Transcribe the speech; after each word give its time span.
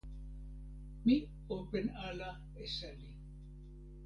mi 1.05 1.15
open 1.55 1.85
ala 2.07 2.29
e 2.61 2.63
seli. 2.75 3.11